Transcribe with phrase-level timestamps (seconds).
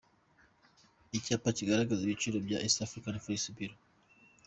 [1.17, 3.79] Icyapa kigaragaza ibiciro bya East Africa Forex Bureau.